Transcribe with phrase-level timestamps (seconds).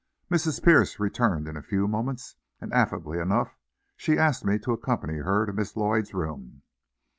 [0.31, 0.63] Mrs.
[0.63, 3.55] Pierce returned in a few moments, and affably enough
[3.95, 6.63] she asked me to accompany her to Miss Lloyd's room.